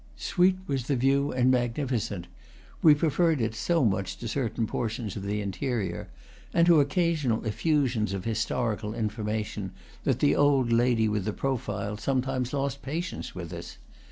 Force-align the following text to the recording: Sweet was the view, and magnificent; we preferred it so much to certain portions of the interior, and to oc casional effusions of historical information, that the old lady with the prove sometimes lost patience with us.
Sweet 0.17 0.57
was 0.65 0.87
the 0.87 0.95
view, 0.95 1.31
and 1.31 1.51
magnificent; 1.51 2.25
we 2.81 2.95
preferred 2.95 3.39
it 3.39 3.53
so 3.53 3.85
much 3.85 4.17
to 4.17 4.27
certain 4.27 4.65
portions 4.65 5.15
of 5.15 5.21
the 5.21 5.41
interior, 5.41 6.09
and 6.55 6.65
to 6.65 6.79
oc 6.81 6.87
casional 6.87 7.45
effusions 7.45 8.11
of 8.11 8.25
historical 8.25 8.95
information, 8.95 9.69
that 10.03 10.17
the 10.17 10.35
old 10.35 10.71
lady 10.73 11.07
with 11.07 11.25
the 11.25 11.33
prove 11.33 11.67
sometimes 11.99 12.51
lost 12.51 12.81
patience 12.81 13.35
with 13.35 13.53
us. 13.53 13.77